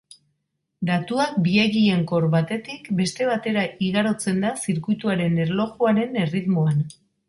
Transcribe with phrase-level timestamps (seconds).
[0.89, 6.87] Datuak biegonkor batetik beste batera igarotzen da zirkuituaren erlojuaren erritmoan.